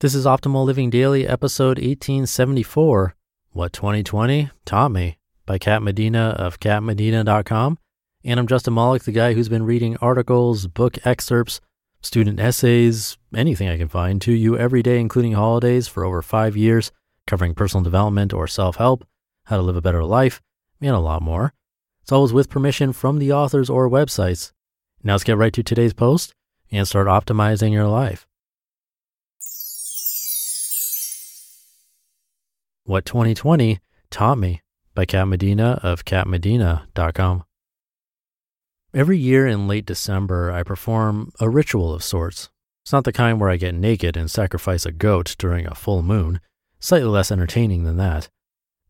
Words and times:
This 0.00 0.14
is 0.14 0.26
Optimal 0.26 0.64
Living 0.64 0.90
Daily, 0.90 1.26
episode 1.26 1.76
1874 1.78 3.16
What 3.50 3.72
2020 3.72 4.48
Taught 4.64 4.92
Me 4.92 5.18
by 5.44 5.58
Kat 5.58 5.82
Medina 5.82 6.36
of 6.38 6.60
katmedina.com. 6.60 7.78
And 8.22 8.38
I'm 8.38 8.46
Justin 8.46 8.74
Malik, 8.74 9.02
the 9.02 9.10
guy 9.10 9.32
who's 9.32 9.48
been 9.48 9.64
reading 9.64 9.96
articles, 9.96 10.68
book 10.68 11.04
excerpts, 11.04 11.60
student 12.00 12.38
essays, 12.38 13.18
anything 13.34 13.68
I 13.68 13.76
can 13.76 13.88
find 13.88 14.22
to 14.22 14.30
you 14.32 14.56
every 14.56 14.84
day, 14.84 15.00
including 15.00 15.32
holidays, 15.32 15.88
for 15.88 16.04
over 16.04 16.22
five 16.22 16.56
years, 16.56 16.92
covering 17.26 17.54
personal 17.54 17.82
development 17.82 18.32
or 18.32 18.46
self 18.46 18.76
help, 18.76 19.04
how 19.46 19.56
to 19.56 19.62
live 19.62 19.74
a 19.74 19.82
better 19.82 20.04
life, 20.04 20.40
and 20.80 20.94
a 20.94 21.00
lot 21.00 21.22
more. 21.22 21.54
It's 22.02 22.12
always 22.12 22.32
with 22.32 22.48
permission 22.48 22.92
from 22.92 23.18
the 23.18 23.32
authors 23.32 23.68
or 23.68 23.90
websites. 23.90 24.52
Now 25.02 25.14
let's 25.14 25.24
get 25.24 25.38
right 25.38 25.52
to 25.54 25.64
today's 25.64 25.92
post 25.92 26.34
and 26.70 26.86
start 26.86 27.08
optimizing 27.08 27.72
your 27.72 27.88
life. 27.88 28.27
What 32.88 33.04
2020 33.04 33.80
Taught 34.08 34.38
Me 34.38 34.62
by 34.94 35.04
Kat 35.04 35.28
Medina 35.28 35.78
of 35.82 36.06
katmedina.com. 36.06 37.44
Every 38.94 39.18
year 39.18 39.46
in 39.46 39.68
late 39.68 39.84
December, 39.84 40.50
I 40.50 40.62
perform 40.62 41.30
a 41.38 41.50
ritual 41.50 41.92
of 41.92 42.02
sorts. 42.02 42.48
It's 42.82 42.92
not 42.94 43.04
the 43.04 43.12
kind 43.12 43.38
where 43.38 43.50
I 43.50 43.58
get 43.58 43.74
naked 43.74 44.16
and 44.16 44.30
sacrifice 44.30 44.86
a 44.86 44.90
goat 44.90 45.36
during 45.38 45.66
a 45.66 45.74
full 45.74 46.00
moon, 46.00 46.40
slightly 46.80 47.10
less 47.10 47.30
entertaining 47.30 47.84
than 47.84 47.98
that. 47.98 48.30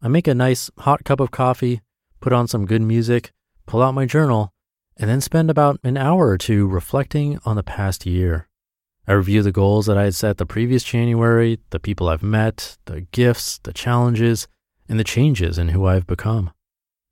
I 0.00 0.06
make 0.06 0.28
a 0.28 0.32
nice 0.32 0.70
hot 0.78 1.02
cup 1.02 1.18
of 1.18 1.32
coffee, 1.32 1.80
put 2.20 2.32
on 2.32 2.46
some 2.46 2.66
good 2.66 2.82
music, 2.82 3.32
pull 3.66 3.82
out 3.82 3.94
my 3.94 4.06
journal, 4.06 4.52
and 4.96 5.10
then 5.10 5.20
spend 5.20 5.50
about 5.50 5.80
an 5.82 5.96
hour 5.96 6.28
or 6.28 6.38
two 6.38 6.68
reflecting 6.68 7.40
on 7.44 7.56
the 7.56 7.64
past 7.64 8.06
year. 8.06 8.47
I 9.08 9.14
review 9.14 9.42
the 9.42 9.52
goals 9.52 9.86
that 9.86 9.96
I 9.96 10.04
had 10.04 10.14
set 10.14 10.36
the 10.36 10.44
previous 10.44 10.84
January, 10.84 11.58
the 11.70 11.80
people 11.80 12.10
I've 12.10 12.22
met, 12.22 12.76
the 12.84 13.00
gifts, 13.10 13.58
the 13.62 13.72
challenges, 13.72 14.46
and 14.86 15.00
the 15.00 15.04
changes 15.04 15.56
in 15.56 15.70
who 15.70 15.86
I've 15.86 16.06
become. 16.06 16.50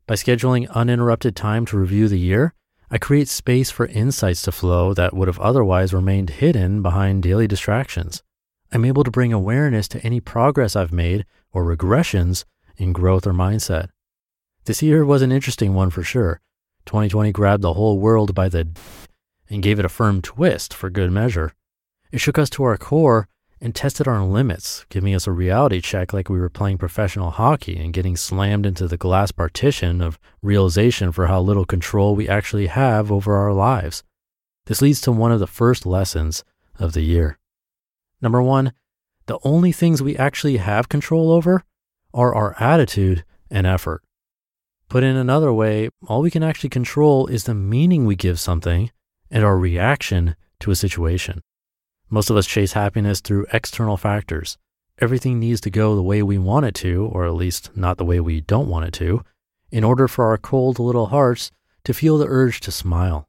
By 0.07 0.17
scheduling 0.17 0.71
uninterrupted 0.73 1.35
time 1.35 1.65
to 1.67 1.79
review 1.79 2.07
the 2.07 2.19
year, 2.19 2.53
I 2.91 2.99
create 2.99 3.29
space 3.29 3.71
for 3.71 3.87
insights 3.87 4.43
to 4.43 4.53
flow 4.53 4.93
that 4.93 5.17
would 5.17 5.27
have 5.27 5.41
otherwise 5.41 5.95
remained 5.95 6.29
hidden 6.29 6.83
behind 6.83 7.23
daily 7.23 7.47
distractions. 7.47 8.23
I'm 8.71 8.85
able 8.85 9.03
to 9.03 9.11
bring 9.11 9.33
awareness 9.33 9.89
to 9.89 10.01
any 10.03 10.21
progress 10.21 10.77
I've 10.77 10.93
made 10.93 11.25
or 11.51 11.65
regressions 11.65 12.45
in 12.77 12.93
growth 12.93 13.27
or 13.27 13.33
mindset. 13.33 13.89
This 14.67 14.83
year 14.83 15.03
was 15.03 15.23
an 15.23 15.33
interesting 15.33 15.73
one 15.73 15.89
for 15.89 16.03
sure. 16.03 16.43
2020 16.85 17.33
grabbed 17.33 17.63
the 17.63 17.73
whole 17.73 17.99
world 17.99 18.35
by 18.35 18.51
the 18.51 18.65
d- 18.65 18.81
and 19.49 19.63
gave 19.63 19.79
it 19.79 19.87
a 19.87 19.89
firm 19.89 20.21
twist 20.21 20.75
for 20.75 20.91
good 20.91 21.11
measure. 21.11 21.55
It 22.13 22.21
shook 22.21 22.39
us 22.39 22.51
to 22.51 22.63
our 22.65 22.77
core 22.77 23.29
and 23.61 23.75
tested 23.75 24.07
our 24.07 24.25
limits, 24.25 24.85
giving 24.91 25.15
us 25.15 25.27
a 25.27 25.33
reality 25.33 25.81
check 25.81 26.13
like 26.13 26.29
we 26.29 26.39
were 26.39 26.51
playing 26.51 26.79
professional 26.79 27.31
hockey 27.31 27.77
and 27.79 27.93
getting 27.93 28.17
slammed 28.17 28.67
into 28.67 28.87
the 28.87 28.99
glass 28.99 29.33
partition 29.33 30.01
of 30.01 30.19
realization 30.43 31.11
for 31.11 31.27
how 31.27 31.41
little 31.41 31.65
control 31.65 32.15
we 32.15 32.29
actually 32.29 32.67
have 32.67 33.11
over 33.11 33.35
our 33.35 33.53
lives. 33.53 34.03
This 34.67 34.83
leads 34.83 35.01
to 35.03 35.13
one 35.13 35.33
of 35.33 35.41
the 35.41 35.47
first 35.47 35.87
lessons 35.87 36.45
of 36.79 36.93
the 36.93 37.03
year. 37.03 37.39
Number 38.21 38.43
one, 38.43 38.73
the 39.27 39.39
only 39.43 39.73
things 39.73 40.03
we 40.03 40.17
actually 40.17 40.59
have 40.59 40.89
control 40.89 41.33
over 41.33 41.63
are 42.13 42.35
our 42.35 42.55
attitude 42.61 43.25
and 43.51 43.67
effort. 43.67 44.03
Put 44.89 45.03
in 45.03 45.17
another 45.17 45.53
way, 45.53 45.89
all 46.07 46.23
we 46.23 46.31
can 46.31 46.43
actually 46.43 46.71
control 46.71 47.27
is 47.27 47.45
the 47.45 47.55
meaning 47.55 48.05
we 48.05 48.17
give 48.17 48.39
something 48.39 48.91
and 49.31 49.45
our 49.45 49.59
reaction 49.59 50.37
to 50.61 50.71
a 50.71 50.77
situation. 50.77 51.43
Most 52.09 52.31
of 52.31 52.37
us 52.37 52.47
chase 52.47 52.73
happiness 52.73 53.21
through 53.21 53.47
external 53.53 53.97
factors. 53.97 54.59
Everything 54.99 55.39
needs 55.39 55.61
to 55.63 55.71
go 55.71 55.95
the 55.95 56.03
way 56.03 56.23
we 56.23 56.39
want 56.39 56.67
it 56.67 56.75
to, 56.77 57.07
or 57.07 57.27
at 57.27 57.35
least 57.35 57.77
not 57.77 57.99
the 57.99 58.05
way 58.05 58.21
we 58.21 58.41
don't 58.41 58.69
want 58.69 58.87
it 58.87 58.93
to, 58.95 59.23
in 59.71 59.85
order 59.85 60.07
for 60.07 60.27
our 60.27 60.39
cold 60.39 60.79
little 60.79 61.07
hearts 61.07 61.51
to 61.85 61.93
feel 61.93 62.17
the 62.17 62.27
urge 62.29 62.61
to 62.61 62.71
smile. 62.71 63.27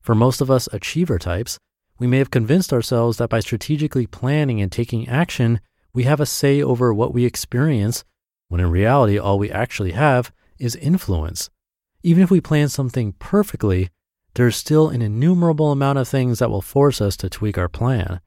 For 0.00 0.14
most 0.14 0.40
of 0.40 0.50
us 0.50 0.68
achiever 0.72 1.18
types, 1.18 1.58
we 1.98 2.06
may 2.06 2.18
have 2.18 2.30
convinced 2.30 2.72
ourselves 2.72 3.18
that 3.18 3.30
by 3.30 3.40
strategically 3.40 4.06
planning 4.06 4.60
and 4.60 4.70
taking 4.70 5.08
action, 5.08 5.60
we 5.92 6.04
have 6.04 6.20
a 6.20 6.26
say 6.26 6.62
over 6.62 6.92
what 6.92 7.14
we 7.14 7.24
experience, 7.24 8.04
when 8.48 8.60
in 8.60 8.70
reality, 8.70 9.18
all 9.18 9.38
we 9.38 9.50
actually 9.50 9.92
have 9.92 10.32
is 10.58 10.76
influence. 10.76 11.50
Even 12.02 12.22
if 12.22 12.30
we 12.30 12.40
plan 12.40 12.68
something 12.68 13.12
perfectly, 13.18 13.90
there's 14.34 14.56
still 14.56 14.88
an 14.88 15.02
innumerable 15.02 15.72
amount 15.72 15.98
of 15.98 16.08
things 16.08 16.38
that 16.38 16.50
will 16.50 16.62
force 16.62 17.00
us 17.00 17.16
to 17.18 17.28
tweak 17.28 17.58
our 17.58 17.68
plan. 17.68 18.20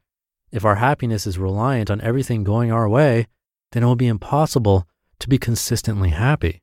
If 0.52 0.66
our 0.66 0.76
happiness 0.76 1.26
is 1.26 1.38
reliant 1.38 1.90
on 1.90 2.02
everything 2.02 2.44
going 2.44 2.72
our 2.72 2.90
way, 2.90 3.28
then 3.72 3.84
it 3.84 3.86
will 3.86 3.96
be 3.96 4.08
impossible 4.08 4.88
to 5.20 5.30
be 5.30 5.38
consistently 5.38 6.10
happy. 6.10 6.62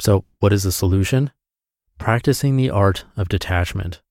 So, 0.00 0.24
what 0.40 0.52
is 0.52 0.64
the 0.64 0.72
solution? 0.72 1.30
Practicing 1.98 2.56
the 2.56 2.70
art 2.70 3.04
of 3.16 3.28
detachment, 3.28 4.02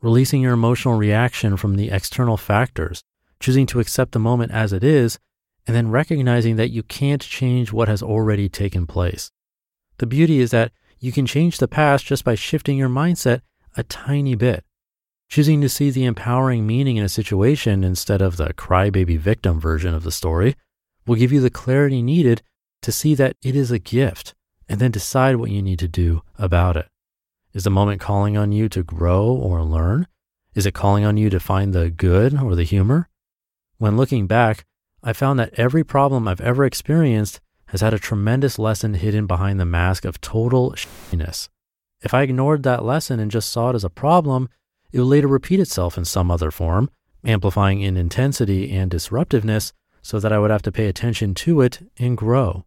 releasing 0.00 0.42
your 0.42 0.52
emotional 0.52 0.96
reaction 0.96 1.56
from 1.56 1.76
the 1.76 1.90
external 1.90 2.36
factors, 2.36 3.02
choosing 3.40 3.66
to 3.66 3.80
accept 3.80 4.12
the 4.12 4.18
moment 4.18 4.52
as 4.52 4.72
it 4.72 4.84
is, 4.84 5.18
and 5.66 5.74
then 5.74 5.90
recognizing 5.90 6.56
that 6.56 6.70
you 6.70 6.82
can't 6.82 7.22
change 7.22 7.72
what 7.72 7.88
has 7.88 8.02
already 8.02 8.48
taken 8.48 8.86
place. 8.86 9.32
The 9.98 10.06
beauty 10.06 10.40
is 10.40 10.50
that 10.50 10.72
you 10.98 11.12
can 11.12 11.26
change 11.26 11.58
the 11.58 11.68
past 11.68 12.04
just 12.04 12.24
by 12.24 12.34
shifting 12.34 12.76
your 12.76 12.88
mindset 12.88 13.40
a 13.76 13.82
tiny 13.82 14.34
bit. 14.34 14.64
Choosing 15.28 15.60
to 15.60 15.68
see 15.68 15.90
the 15.90 16.04
empowering 16.04 16.66
meaning 16.66 16.96
in 16.96 17.04
a 17.04 17.08
situation 17.08 17.84
instead 17.84 18.20
of 18.20 18.36
the 18.36 18.52
crybaby 18.54 19.18
victim 19.18 19.60
version 19.60 19.94
of 19.94 20.02
the 20.02 20.10
story 20.10 20.56
will 21.06 21.16
give 21.16 21.32
you 21.32 21.40
the 21.40 21.50
clarity 21.50 22.02
needed 22.02 22.42
to 22.82 22.92
see 22.92 23.14
that 23.14 23.36
it 23.42 23.54
is 23.54 23.70
a 23.70 23.78
gift 23.78 24.34
and 24.68 24.80
then 24.80 24.90
decide 24.90 25.36
what 25.36 25.50
you 25.50 25.62
need 25.62 25.78
to 25.78 25.88
do 25.88 26.22
about 26.38 26.76
it. 26.76 26.88
Is 27.52 27.64
the 27.64 27.70
moment 27.70 28.00
calling 28.00 28.36
on 28.36 28.52
you 28.52 28.68
to 28.68 28.82
grow 28.82 29.26
or 29.26 29.62
learn? 29.62 30.06
Is 30.54 30.66
it 30.66 30.74
calling 30.74 31.04
on 31.04 31.16
you 31.16 31.30
to 31.30 31.40
find 31.40 31.72
the 31.72 31.90
good 31.90 32.40
or 32.40 32.54
the 32.54 32.64
humor? 32.64 33.08
When 33.78 33.96
looking 33.96 34.26
back, 34.26 34.64
I 35.02 35.12
found 35.12 35.38
that 35.38 35.54
every 35.54 35.84
problem 35.84 36.28
I've 36.28 36.40
ever 36.40 36.64
experienced 36.64 37.40
has 37.66 37.80
had 37.80 37.94
a 37.94 37.98
tremendous 37.98 38.58
lesson 38.58 38.94
hidden 38.94 39.26
behind 39.26 39.58
the 39.58 39.64
mask 39.64 40.04
of 40.04 40.20
total 40.20 40.72
shittiness. 40.72 41.48
If 42.02 42.14
I 42.14 42.22
ignored 42.22 42.62
that 42.62 42.84
lesson 42.84 43.20
and 43.20 43.30
just 43.30 43.50
saw 43.50 43.70
it 43.70 43.74
as 43.74 43.84
a 43.84 43.90
problem, 43.90 44.48
it 44.92 44.98
would 44.98 45.06
later 45.06 45.28
repeat 45.28 45.60
itself 45.60 45.98
in 45.98 46.04
some 46.04 46.30
other 46.30 46.50
form, 46.50 46.90
amplifying 47.24 47.80
in 47.80 47.96
intensity 47.96 48.72
and 48.72 48.90
disruptiveness 48.90 49.72
so 50.02 50.18
that 50.18 50.32
I 50.32 50.38
would 50.38 50.50
have 50.50 50.62
to 50.62 50.72
pay 50.72 50.86
attention 50.86 51.34
to 51.34 51.60
it 51.60 51.80
and 51.98 52.16
grow. 52.16 52.64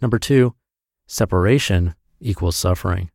Number 0.00 0.18
two, 0.18 0.54
separation 1.06 1.94
equals 2.20 2.56
suffering. 2.56 3.10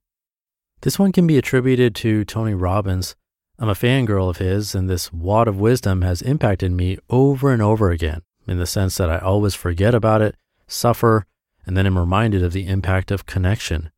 This 0.81 0.99
one 0.99 1.11
can 1.11 1.25
be 1.25 1.37
attributed 1.37 1.95
to 1.95 2.25
Tony 2.25 2.53
Robbins. 2.53 3.15
I'm 3.57 3.69
a 3.69 3.73
fangirl 3.73 4.29
of 4.29 4.37
his, 4.37 4.75
and 4.75 4.89
this 4.89 5.13
wad 5.13 5.47
of 5.47 5.59
wisdom 5.59 6.01
has 6.01 6.21
impacted 6.21 6.71
me 6.71 6.97
over 7.09 7.51
and 7.51 7.61
over 7.61 7.89
again 7.91 8.21
in 8.47 8.57
the 8.57 8.65
sense 8.65 8.97
that 8.97 9.09
I 9.09 9.19
always 9.19 9.55
forget 9.55 9.95
about 9.95 10.21
it, 10.21 10.35
suffer, 10.67 11.25
and 11.65 11.77
then 11.77 11.85
am 11.85 11.97
reminded 11.97 12.43
of 12.43 12.51
the 12.51 12.67
impact 12.67 13.11
of 13.11 13.25
connection. 13.25 13.92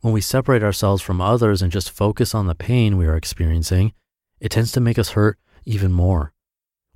When 0.00 0.14
we 0.14 0.20
separate 0.20 0.62
ourselves 0.62 1.02
from 1.02 1.20
others 1.20 1.60
and 1.60 1.72
just 1.72 1.90
focus 1.90 2.32
on 2.32 2.46
the 2.46 2.54
pain 2.54 2.96
we 2.96 3.06
are 3.06 3.16
experiencing, 3.16 3.92
it 4.38 4.50
tends 4.50 4.70
to 4.72 4.80
make 4.80 4.98
us 4.98 5.10
hurt 5.10 5.38
even 5.64 5.90
more. 5.92 6.32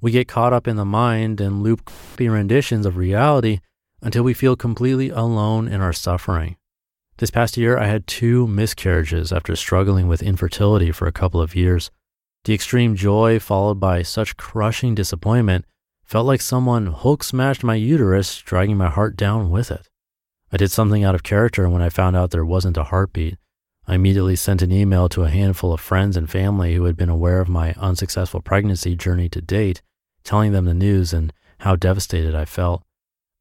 We 0.01 0.13
get 0.13 0.29
caught 0.29 0.53
up 0.53 0.69
in 0.69 0.77
the 0.77 0.85
mind 0.85 1.41
and 1.41 1.63
loop 1.63 1.91
renditions 2.19 2.87
of 2.87 2.97
reality 2.97 3.59
until 4.01 4.23
we 4.23 4.35
feel 4.35 4.55
completely 4.55 5.11
alone 5.11 5.67
in 5.67 5.81
our 5.81 5.93
suffering. 5.93 6.57
This 7.19 7.31
past 7.31 7.57
year, 7.57 7.77
I 7.77 7.87
had 7.87 8.07
two 8.07 8.47
miscarriages 8.47 9.33
after 9.33 9.57
struggling 9.57 10.07
with 10.07 10.23
infertility 10.23 10.93
for 10.93 11.07
a 11.07 11.13
couple 11.13 11.41
of 11.41 11.57
years. 11.57 11.91
The 12.45 12.55
extreme 12.55 12.95
joy, 12.95 13.39
followed 13.39 13.81
by 13.81 14.03
such 14.03 14.37
crushing 14.37 14.95
disappointment, 14.95 15.65
felt 16.05 16.27
like 16.27 16.41
someone 16.41 16.87
Hulk 16.87 17.25
smashed 17.25 17.65
my 17.65 17.75
uterus, 17.75 18.39
dragging 18.39 18.77
my 18.77 18.89
heart 18.89 19.17
down 19.17 19.51
with 19.51 19.71
it. 19.71 19.89
I 20.53 20.59
did 20.59 20.71
something 20.71 21.03
out 21.03 21.15
of 21.15 21.23
character 21.23 21.69
when 21.69 21.81
I 21.83 21.89
found 21.89 22.15
out 22.15 22.31
there 22.31 22.45
wasn't 22.45 22.77
a 22.77 22.85
heartbeat. 22.85 23.39
I 23.87 23.95
immediately 23.95 24.37
sent 24.37 24.63
an 24.63 24.71
email 24.71 25.09
to 25.09 25.25
a 25.25 25.31
handful 25.31 25.73
of 25.73 25.81
friends 25.81 26.17
and 26.17 26.31
family 26.31 26.75
who 26.75 26.85
had 26.85 26.97
been 26.97 27.09
aware 27.09 27.41
of 27.41 27.49
my 27.49 27.75
unsuccessful 27.79 28.41
pregnancy 28.41 28.95
journey 28.95 29.29
to 29.31 29.41
date 29.41 29.83
telling 30.25 30.53
them 30.53 30.65
the 30.65 30.75
news 30.75 31.13
and 31.13 31.33
how 31.59 31.77
devastated 31.77 32.35
I 32.35 32.45
felt. 32.45 32.83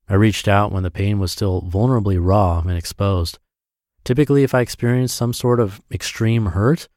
I 0.10 0.16
reached 0.16 0.48
out 0.48 0.72
when 0.72 0.84
the 0.84 0.92
pain 0.92 1.20
was 1.20 1.32
still 1.32 1.62
vulnerably 1.62 2.18
raw 2.20 2.60
and 2.60 2.78
exposed. 2.78 3.40
Typically, 4.04 4.44
if 4.44 4.54
I 4.54 4.62
experienced 4.62 5.16
some 5.16 5.34
sort 5.34 5.60
of 5.60 5.82
extreme 5.92 6.48
hurt, 6.48 6.88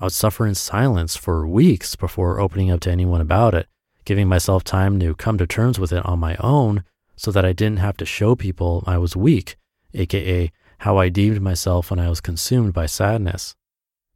I 0.00 0.04
would 0.04 0.12
suffer 0.12 0.46
in 0.46 0.54
silence 0.54 1.16
for 1.16 1.46
weeks 1.46 1.94
before 1.94 2.40
opening 2.40 2.70
up 2.70 2.80
to 2.80 2.90
anyone 2.90 3.20
about 3.20 3.54
it, 3.54 3.68
giving 4.04 4.28
myself 4.28 4.64
time 4.64 4.98
to 5.00 5.14
come 5.14 5.38
to 5.38 5.46
terms 5.46 5.78
with 5.78 5.92
it 5.92 6.04
on 6.04 6.18
my 6.18 6.36
own 6.40 6.84
so 7.16 7.30
that 7.30 7.44
I 7.44 7.52
didn't 7.52 7.78
have 7.78 7.96
to 7.98 8.06
show 8.06 8.34
people 8.34 8.82
I 8.86 8.98
was 8.98 9.14
weak, 9.14 9.56
aka 9.94 10.50
how 10.78 10.98
I 10.98 11.08
deemed 11.08 11.40
myself 11.40 11.90
when 11.90 11.98
I 11.98 12.08
was 12.08 12.20
consumed 12.20 12.72
by 12.72 12.86
sadness. 12.86 13.54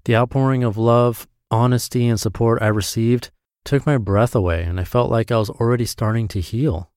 The 0.04 0.16
outpouring 0.16 0.64
of 0.64 0.76
love, 0.76 1.26
honesty, 1.50 2.06
and 2.06 2.18
support 2.18 2.60
I 2.62 2.68
received 2.68 3.30
took 3.64 3.86
my 3.86 3.98
breath 3.98 4.34
away 4.34 4.64
and 4.64 4.80
I 4.80 4.84
felt 4.84 5.10
like 5.10 5.30
I 5.30 5.38
was 5.38 5.50
already 5.50 5.84
starting 5.84 6.28
to 6.28 6.40
heal. 6.40 6.90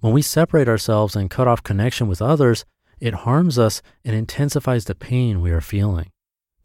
When 0.00 0.12
we 0.12 0.22
separate 0.22 0.68
ourselves 0.68 1.16
and 1.16 1.30
cut 1.30 1.48
off 1.48 1.62
connection 1.62 2.08
with 2.08 2.20
others, 2.20 2.64
it 3.00 3.14
harms 3.14 3.58
us 3.58 3.82
and 4.04 4.14
intensifies 4.14 4.84
the 4.84 4.94
pain 4.94 5.40
we 5.40 5.50
are 5.50 5.60
feeling. 5.60 6.10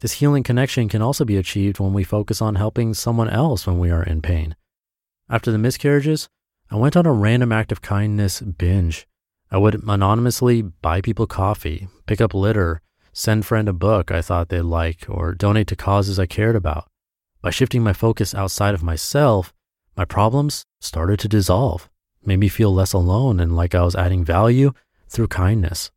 This 0.00 0.12
healing 0.12 0.42
connection 0.42 0.88
can 0.88 1.02
also 1.02 1.24
be 1.24 1.36
achieved 1.36 1.78
when 1.78 1.92
we 1.92 2.04
focus 2.04 2.40
on 2.40 2.54
helping 2.54 2.94
someone 2.94 3.28
else 3.28 3.66
when 3.66 3.78
we 3.78 3.90
are 3.90 4.02
in 4.02 4.22
pain. 4.22 4.56
After 5.28 5.52
the 5.52 5.58
miscarriages, 5.58 6.28
I 6.70 6.76
went 6.76 6.96
on 6.96 7.04
a 7.04 7.12
random 7.12 7.52
act 7.52 7.72
of 7.72 7.82
kindness 7.82 8.40
binge. 8.40 9.06
I 9.50 9.58
would 9.58 9.82
anonymously 9.86 10.62
buy 10.62 11.00
people 11.00 11.26
coffee, 11.26 11.88
pick 12.06 12.20
up 12.20 12.34
litter, 12.34 12.80
send 13.12 13.44
friend 13.44 13.68
a 13.68 13.72
book 13.72 14.12
I 14.12 14.22
thought 14.22 14.48
they'd 14.48 14.62
like, 14.62 15.06
or 15.08 15.34
donate 15.34 15.66
to 15.68 15.76
causes 15.76 16.18
I 16.20 16.26
cared 16.26 16.54
about. 16.54 16.88
By 17.42 17.50
shifting 17.50 17.82
my 17.82 17.92
focus 17.92 18.34
outside 18.34 18.74
of 18.74 18.82
myself, 18.82 19.52
my 19.96 20.04
problems 20.04 20.64
started 20.80 21.18
to 21.20 21.28
dissolve, 21.28 21.88
made 22.24 22.38
me 22.38 22.48
feel 22.48 22.72
less 22.72 22.92
alone 22.92 23.40
and 23.40 23.56
like 23.56 23.74
I 23.74 23.82
was 23.82 23.96
adding 23.96 24.24
value 24.24 24.72
through 25.08 25.28
kindness. 25.28 25.90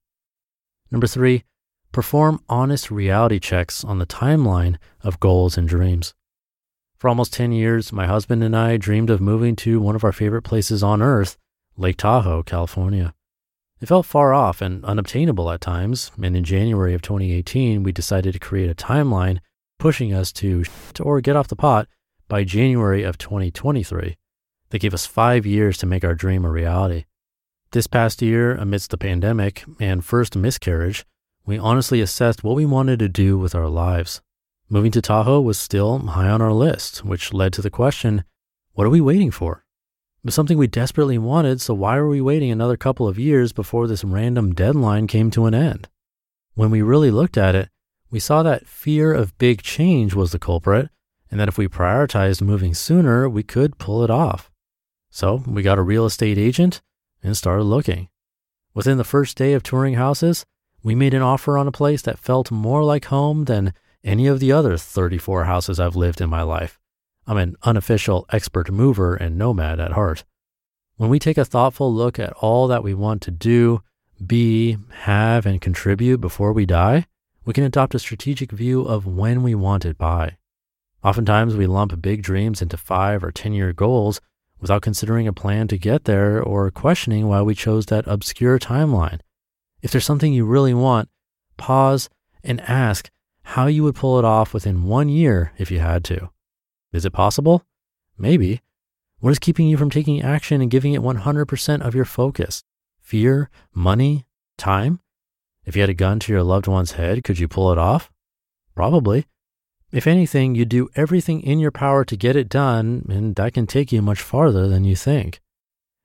Number 0.90 1.06
three, 1.06 1.44
perform 1.92 2.42
honest 2.50 2.90
reality 2.90 3.40
checks 3.40 3.84
on 3.84 4.00
the 4.00 4.08
timeline 4.08 4.78
of 5.02 5.20
goals 5.20 5.58
and 5.58 5.68
dreams. 5.68 6.16
For 6.98 7.08
almost 7.08 7.34
10 7.34 7.52
years, 7.52 7.92
my 7.92 8.08
husband 8.08 8.44
and 8.44 8.56
I 8.56 8.78
dreamed 8.78 9.12
of 9.12 9.22
moving 9.22 9.56
to 9.58 9.80
one 9.80 9.96
of 9.96 10.04
our 10.04 10.12
favorite 10.12 10.42
places 10.42 10.82
on 10.82 11.02
earth, 11.02 11.38
Lake 11.78 11.98
Tahoe, 11.98 12.42
California. 12.42 13.14
It 13.84 13.90
felt 13.90 14.06
far 14.06 14.34
off 14.34 14.62
and 14.62 14.86
unobtainable 14.86 15.52
at 15.52 15.60
times, 15.60 16.10
and 16.16 16.38
in 16.38 16.46
January 16.46 16.94
of 16.94 17.02
2018, 17.02 17.84
we 17.84 17.92
decided 17.92 18.32
to 18.32 18.40
create 18.40 18.70
a 18.70 18.74
timeline 18.74 19.40
pushing 19.78 20.14
us 20.14 20.32
to 20.32 20.64
or 21.02 21.20
get 21.20 21.36
off 21.36 21.50
the 21.50 21.58
pot 21.58 21.90
by 22.30 22.46
January 22.46 23.04
of 23.04 23.18
2023. 23.18 24.16
They 24.70 24.80
gave 24.80 24.94
us 24.94 25.06
five 25.06 25.46
years 25.46 25.78
to 25.80 25.86
make 25.86 26.06
our 26.06 26.16
dream 26.16 26.46
a 26.46 26.50
reality. 26.50 27.04
This 27.72 27.88
past 27.88 28.22
year, 28.22 28.56
amidst 28.56 28.90
the 28.90 28.98
pandemic 28.98 29.66
and 29.82 30.06
first 30.06 30.38
miscarriage, 30.38 31.06
we 31.46 31.58
honestly 31.58 32.00
assessed 32.00 32.42
what 32.42 32.56
we 32.56 32.66
wanted 32.66 33.00
to 33.00 33.10
do 33.10 33.38
with 33.38 33.54
our 33.54 33.68
lives. 33.68 34.22
Moving 34.70 34.92
to 34.94 35.02
Tahoe 35.02 35.42
was 35.42 35.60
still 35.60 36.00
high 36.00 36.30
on 36.30 36.42
our 36.42 36.54
list, 36.54 37.04
which 37.04 37.34
led 37.34 37.52
to 37.52 37.62
the 37.62 37.70
question 37.70 38.24
what 38.76 38.88
are 38.88 38.90
we 38.90 39.02
waiting 39.02 39.30
for? 39.30 39.63
Was 40.26 40.34
something 40.34 40.58
we 40.58 40.68
desperately 40.68 41.18
wanted, 41.18 41.60
so 41.60 41.74
why 41.74 41.98
were 41.98 42.08
we 42.08 42.22
waiting 42.22 42.50
another 42.50 42.78
couple 42.78 43.10
of 43.10 43.20
years 43.20 43.52
before 43.52 43.88
this 43.88 44.06
random 44.06 44.54
deadline 44.54 45.06
came 45.06 45.30
to 45.32 45.48
an 45.48 45.54
end? 45.54 45.90
When 46.54 46.72
we 46.72 46.82
really 46.82 47.12
looked 47.12 47.38
at 47.38 47.56
it, 47.56 47.68
we 48.10 48.22
saw 48.22 48.42
that 48.42 48.66
fear 48.66 49.14
of 49.14 49.38
big 49.38 49.62
change 49.64 50.14
was 50.14 50.32
the 50.32 50.40
culprit, 50.40 50.90
and 51.30 51.42
that 51.42 51.50
if 51.50 51.58
we 51.58 51.68
prioritized 51.68 52.42
moving 52.42 52.74
sooner, 52.74 53.28
we 53.28 53.44
could 53.44 53.78
pull 53.78 54.02
it 54.02 54.10
off. 54.10 54.50
So 55.10 55.44
we 55.46 55.62
got 55.62 55.78
a 55.78 55.82
real 55.84 56.06
estate 56.06 56.38
agent 56.38 56.82
and 57.22 57.36
started 57.36 57.66
looking. 57.66 58.08
Within 58.74 58.98
the 58.98 59.04
first 59.04 59.36
day 59.36 59.52
of 59.52 59.62
touring 59.62 59.96
houses, 59.96 60.46
we 60.84 60.96
made 60.96 61.14
an 61.14 61.22
offer 61.22 61.58
on 61.58 61.68
a 61.68 61.72
place 61.72 62.02
that 62.04 62.18
felt 62.18 62.50
more 62.50 62.86
like 62.86 63.06
home 63.06 63.44
than 63.44 63.74
any 64.06 64.28
of 64.28 64.40
the 64.40 64.54
other 64.54 64.78
34 64.78 65.44
houses 65.44 65.82
I've 65.82 65.98
lived 65.98 66.22
in 66.22 66.30
my 66.30 66.44
life. 66.44 66.80
I'm 67.26 67.38
an 67.38 67.56
unofficial 67.64 68.26
expert 68.32 68.72
mover 68.72 69.16
and 69.16 69.38
nomad 69.38 69.80
at 69.80 69.94
heart. 69.94 70.24
When 70.98 71.10
we 71.10 71.20
take 71.20 71.38
a 71.38 71.46
thoughtful 71.46 71.94
look 71.94 72.20
at 72.20 72.34
all 72.34 72.68
that 72.68 72.84
we 72.84 72.94
want 72.94 73.22
to 73.24 73.32
do, 73.32 73.82
be, 74.26 74.78
have, 74.92 75.46
and 75.46 75.62
contribute 75.62 76.22
before 76.22 76.54
we 76.54 76.66
die, 76.66 77.08
we 77.46 77.54
can 77.54 77.64
adopt 77.64 77.96
a 77.96 78.00
strategic 78.00 78.52
view 78.52 78.82
of 78.82 79.06
when 79.06 79.44
we 79.44 79.56
want 79.56 79.86
it 79.86 79.98
by. 79.98 80.38
Oftentimes, 81.04 81.56
we 81.56 81.68
lump 81.68 82.02
big 82.02 82.22
dreams 82.22 82.62
into 82.62 82.78
five 82.78 83.24
or 83.24 83.32
10 83.32 83.54
year 83.54 83.74
goals 83.74 84.22
without 84.62 84.82
considering 84.82 85.28
a 85.28 85.34
plan 85.34 85.68
to 85.68 85.78
get 85.78 86.06
there 86.06 86.42
or 86.42 86.72
questioning 86.72 87.28
why 87.28 87.42
we 87.42 87.54
chose 87.54 87.88
that 87.88 88.08
obscure 88.08 88.58
timeline. 88.58 89.20
If 89.82 89.92
there's 89.92 90.06
something 90.06 90.34
you 90.34 90.46
really 90.46 90.74
want, 90.74 91.10
pause 91.58 92.10
and 92.44 92.62
ask 92.62 93.10
how 93.44 93.68
you 93.68 93.84
would 93.84 93.96
pull 93.96 94.18
it 94.20 94.26
off 94.26 94.54
within 94.54 94.86
one 94.86 95.10
year 95.10 95.52
if 95.58 95.70
you 95.70 95.80
had 95.80 96.06
to. 96.06 96.30
Is 96.94 97.06
it 97.06 97.12
possible? 97.12 97.66
Maybe. 98.18 98.62
What 99.20 99.32
is 99.32 99.40
keeping 99.40 99.68
you 99.68 99.78
from 99.78 99.90
taking 99.90 100.22
action 100.22 100.62
and 100.62 100.70
giving 100.70 100.94
it 100.94 101.02
100% 101.02 101.82
of 101.82 101.96
your 101.96 102.06
focus? 102.06 102.64
Fear, 103.02 103.50
money, 103.74 104.26
time? 104.58 105.00
If 105.66 105.76
you 105.76 105.82
had 105.82 105.90
a 105.90 105.96
gun 105.96 106.20
to 106.20 106.32
your 106.32 106.44
loved 106.44 106.68
one's 106.68 106.92
head, 106.94 107.24
could 107.24 107.40
you 107.40 107.48
pull 107.48 107.72
it 107.72 107.78
off? 107.78 108.12
Probably. 108.76 109.26
If 109.92 110.08
anything, 110.08 110.56
you'd 110.56 110.70
do 110.70 110.90
everything 110.96 111.42
in 111.42 111.60
your 111.60 111.72
power 111.72 112.06
to 112.06 112.16
get 112.16 112.36
it 112.36 112.50
done, 112.50 113.06
and 113.10 113.36
that 113.36 113.54
can 113.54 113.66
take 113.66 113.92
you 113.92 114.02
much 114.02 114.22
farther 114.22 114.68
than 114.68 114.84
you 114.84 114.96
think. 114.96 115.40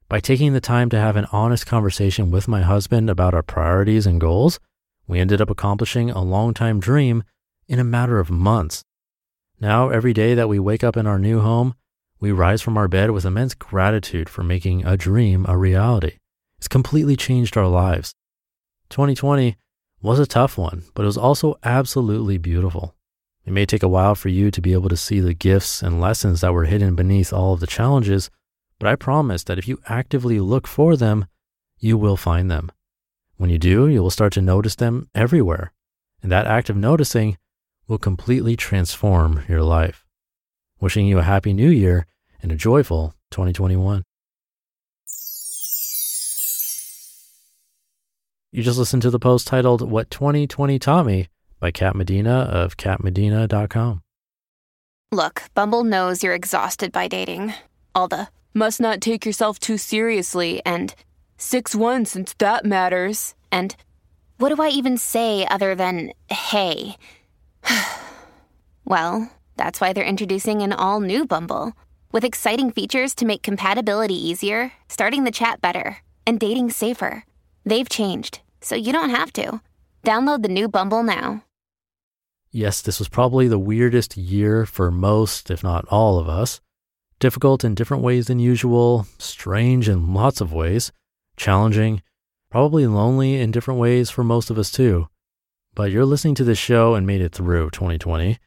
By 0.08 0.20
taking 0.20 0.54
the 0.54 0.60
time 0.60 0.88
to 0.90 0.98
have 0.98 1.16
an 1.16 1.26
honest 1.32 1.66
conversation 1.66 2.30
with 2.30 2.48
my 2.48 2.62
husband 2.62 3.10
about 3.10 3.34
our 3.34 3.42
priorities 3.42 4.06
and 4.06 4.20
goals, 4.20 4.58
we 5.06 5.20
ended 5.20 5.40
up 5.40 5.50
accomplishing 5.50 6.10
a 6.10 6.22
long-time 6.22 6.80
dream 6.80 7.24
in 7.66 7.78
a 7.78 7.84
matter 7.84 8.18
of 8.18 8.30
months. 8.30 8.84
Now, 9.60 9.88
every 9.88 10.12
day 10.12 10.34
that 10.34 10.48
we 10.48 10.58
wake 10.58 10.84
up 10.84 10.96
in 10.96 11.06
our 11.06 11.18
new 11.18 11.40
home, 11.40 11.74
we 12.20 12.30
rise 12.30 12.62
from 12.62 12.76
our 12.76 12.88
bed 12.88 13.10
with 13.10 13.24
immense 13.24 13.54
gratitude 13.54 14.28
for 14.28 14.44
making 14.44 14.86
a 14.86 14.96
dream 14.96 15.44
a 15.48 15.56
reality. 15.56 16.18
It's 16.58 16.68
completely 16.68 17.16
changed 17.16 17.56
our 17.56 17.66
lives. 17.66 18.14
2020 18.90 19.56
was 20.00 20.20
a 20.20 20.26
tough 20.26 20.56
one, 20.56 20.84
but 20.94 21.02
it 21.02 21.06
was 21.06 21.18
also 21.18 21.58
absolutely 21.64 22.38
beautiful. 22.38 22.94
It 23.44 23.52
may 23.52 23.66
take 23.66 23.82
a 23.82 23.88
while 23.88 24.14
for 24.14 24.28
you 24.28 24.50
to 24.50 24.60
be 24.60 24.72
able 24.72 24.88
to 24.90 24.96
see 24.96 25.20
the 25.20 25.34
gifts 25.34 25.82
and 25.82 26.00
lessons 26.00 26.40
that 26.40 26.52
were 26.52 26.66
hidden 26.66 26.94
beneath 26.94 27.32
all 27.32 27.54
of 27.54 27.60
the 27.60 27.66
challenges, 27.66 28.30
but 28.78 28.88
I 28.88 28.94
promise 28.94 29.42
that 29.44 29.58
if 29.58 29.66
you 29.66 29.80
actively 29.86 30.38
look 30.38 30.68
for 30.68 30.96
them, 30.96 31.26
you 31.78 31.96
will 31.96 32.16
find 32.16 32.50
them. 32.50 32.70
When 33.36 33.50
you 33.50 33.58
do, 33.58 33.88
you 33.88 34.02
will 34.02 34.10
start 34.10 34.32
to 34.34 34.42
notice 34.42 34.76
them 34.76 35.08
everywhere, 35.14 35.72
and 36.22 36.30
that 36.30 36.46
act 36.46 36.70
of 36.70 36.76
noticing 36.76 37.38
will 37.88 37.98
completely 37.98 38.54
transform 38.54 39.42
your 39.48 39.62
life. 39.62 40.04
Wishing 40.78 41.06
you 41.06 41.18
a 41.18 41.22
happy 41.22 41.52
new 41.52 41.70
year 41.70 42.06
and 42.40 42.52
a 42.52 42.56
joyful 42.56 43.14
2021. 43.30 44.04
You 48.52 48.62
just 48.62 48.78
listened 48.78 49.02
to 49.02 49.10
the 49.10 49.18
post 49.18 49.46
titled 49.46 49.90
What 49.90 50.10
2020 50.10 50.78
Taught 50.78 51.06
Me 51.06 51.28
by 51.60 51.70
Kat 51.70 51.96
Medina 51.96 52.40
of 52.40 52.76
katmedina.com. 52.76 54.02
Look, 55.10 55.42
Bumble 55.54 55.84
knows 55.84 56.22
you're 56.22 56.34
exhausted 56.34 56.92
by 56.92 57.08
dating. 57.08 57.54
All 57.94 58.08
the 58.08 58.28
must 58.54 58.80
not 58.80 59.00
take 59.00 59.26
yourself 59.26 59.58
too 59.58 59.78
seriously 59.78 60.62
and 60.64 60.94
6 61.36 61.74
1 61.74 62.04
since 62.04 62.34
that 62.38 62.64
matters. 62.64 63.34
And 63.50 63.74
what 64.38 64.54
do 64.54 64.62
I 64.62 64.68
even 64.68 64.98
say 64.98 65.46
other 65.46 65.74
than 65.74 66.12
hey? 66.28 66.96
well, 68.84 69.30
that's 69.56 69.80
why 69.80 69.92
they're 69.92 70.04
introducing 70.04 70.62
an 70.62 70.72
all 70.72 71.00
new 71.00 71.26
Bumble 71.26 71.72
with 72.12 72.24
exciting 72.24 72.70
features 72.70 73.14
to 73.16 73.26
make 73.26 73.42
compatibility 73.42 74.14
easier, 74.14 74.72
starting 74.88 75.24
the 75.24 75.30
chat 75.30 75.60
better, 75.60 75.98
and 76.26 76.40
dating 76.40 76.70
safer. 76.70 77.24
They've 77.64 77.88
changed, 77.88 78.40
so 78.60 78.74
you 78.74 78.92
don't 78.92 79.10
have 79.10 79.32
to. 79.34 79.60
Download 80.04 80.42
the 80.42 80.48
new 80.48 80.68
Bumble 80.68 81.02
now. 81.02 81.44
Yes, 82.50 82.80
this 82.80 82.98
was 82.98 83.08
probably 83.08 83.46
the 83.46 83.58
weirdest 83.58 84.16
year 84.16 84.64
for 84.64 84.90
most, 84.90 85.50
if 85.50 85.62
not 85.62 85.84
all 85.88 86.18
of 86.18 86.28
us. 86.28 86.60
difficult 87.20 87.64
in 87.64 87.74
different 87.74 88.02
ways 88.02 88.26
than 88.28 88.38
usual, 88.38 89.04
strange 89.18 89.88
in 89.88 90.14
lots 90.14 90.40
of 90.40 90.52
ways, 90.52 90.92
challenging, 91.36 92.00
probably 92.48 92.86
lonely 92.86 93.40
in 93.40 93.50
different 93.50 93.80
ways 93.80 94.08
for 94.08 94.22
most 94.22 94.50
of 94.50 94.58
us 94.58 94.70
too. 94.70 95.08
But 95.74 95.90
you're 95.90 96.04
listening 96.04 96.34
to 96.36 96.44
this 96.44 96.58
show 96.58 96.94
and 96.94 97.06
made 97.06 97.20
it 97.20 97.32
through 97.32 97.70
2020. 97.70 98.38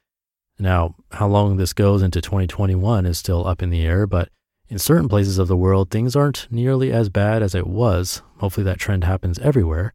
Now, 0.60 0.96
how 1.12 1.28
long 1.28 1.58
this 1.58 1.74
goes 1.74 2.01
into 2.01 2.22
2021 2.22 3.06
is 3.06 3.18
still 3.18 3.48
up 3.48 3.63
in 3.63 3.70
the 3.70 3.86
air, 3.86 4.06
but 4.06 4.30
in 4.68 4.80
certain 4.80 5.10
places 5.10 5.38
of 5.38 5.48
the 5.48 5.58
world, 5.58 5.90
things 5.90 6.16
aren't 6.16 6.48
nearly 6.51 6.92
as 6.92 7.10
bad 7.10 7.42
as 7.42 7.56
it 7.56 7.68
was. 7.68 8.22
Hopefully, 8.38 8.63
that 8.66 8.80
trend 8.80 9.04
happens 9.04 9.40
everywhere. 9.40 9.94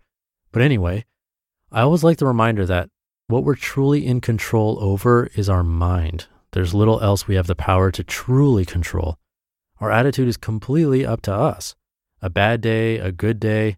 But 0.53 0.63
anyway, 0.63 1.05
I 1.71 1.83
always 1.83 2.05
like 2.05 2.19
the 2.19 2.27
reminder 2.27 2.67
that 2.67 2.89
what 3.29 3.45
we're 3.45 3.55
truly 3.55 4.07
in 4.07 4.21
control 4.21 4.79
over 4.81 5.29
is 5.35 5.49
our 5.49 5.63
mind. 5.63 6.27
There's 6.53 6.75
little 6.75 7.01
else 7.01 7.27
we 7.27 7.35
have 7.35 7.49
the 7.49 7.55
power 7.55 7.91
to 7.91 8.05
truly 8.05 8.65
control. 8.65 9.19
Our 9.81 9.91
attitude 9.91 10.29
is 10.29 10.37
completely 10.37 11.05
up 11.05 11.23
to 11.23 11.35
us. 11.35 11.75
A 12.23 12.31
bad 12.31 12.61
day, 12.61 12.99
a 12.99 13.13
good 13.13 13.39
day, 13.41 13.77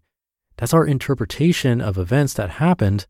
that's 0.57 0.73
our 0.73 0.85
interpretation 0.85 1.81
of 1.81 1.97
events 1.97 2.33
that 2.33 2.51
happened. 2.51 3.07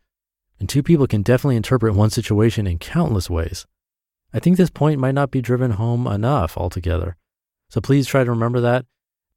And 0.60 0.68
two 0.68 0.84
people 0.84 1.08
can 1.08 1.22
definitely 1.22 1.56
interpret 1.56 1.96
one 1.96 2.10
situation 2.10 2.68
in 2.68 2.80
countless 2.80 3.30
ways. 3.30 3.66
I 4.34 4.40
think 4.40 4.58
this 4.58 4.70
point 4.70 5.00
might 5.00 5.16
not 5.16 5.32
be 5.32 5.42
driven 5.42 5.72
home 5.72 6.06
enough 6.06 6.58
altogether. 6.58 7.16
So 7.70 7.82
please 7.82 8.08
try 8.08 8.24
to 8.24 8.30
remember 8.30 8.60
that. 8.62 8.86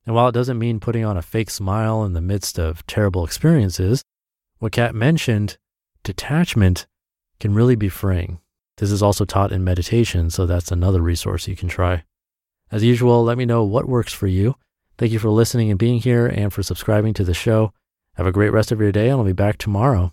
And 0.04 0.14
while 0.14 0.28
it 0.28 0.32
doesn't 0.32 0.58
mean 0.58 0.80
putting 0.80 1.04
on 1.04 1.16
a 1.16 1.22
fake 1.22 1.50
smile 1.50 2.04
in 2.04 2.12
the 2.12 2.20
midst 2.20 2.58
of 2.58 2.84
terrible 2.86 3.24
experiences, 3.24 4.02
what 4.58 4.72
Kat 4.72 4.94
mentioned, 4.94 5.58
detachment, 6.02 6.86
can 7.38 7.54
really 7.54 7.76
be 7.76 7.88
freeing. 7.88 8.40
This 8.78 8.90
is 8.90 9.02
also 9.02 9.24
taught 9.24 9.52
in 9.52 9.62
meditation, 9.62 10.28
so 10.30 10.44
that's 10.44 10.72
another 10.72 11.00
resource 11.00 11.46
you 11.46 11.54
can 11.54 11.68
try. 11.68 12.02
As 12.70 12.82
usual, 12.82 13.22
let 13.22 13.38
me 13.38 13.44
know 13.44 13.62
what 13.62 13.88
works 13.88 14.12
for 14.12 14.26
you. 14.26 14.56
Thank 14.98 15.12
you 15.12 15.18
for 15.18 15.30
listening 15.30 15.70
and 15.70 15.78
being 15.78 16.00
here 16.00 16.26
and 16.26 16.52
for 16.52 16.62
subscribing 16.62 17.14
to 17.14 17.24
the 17.24 17.34
show. 17.34 17.72
Have 18.16 18.26
a 18.26 18.32
great 18.32 18.52
rest 18.52 18.72
of 18.72 18.80
your 18.80 18.92
day, 18.92 19.08
and 19.08 19.18
I'll 19.18 19.24
be 19.24 19.32
back 19.32 19.58
tomorrow 19.58 20.12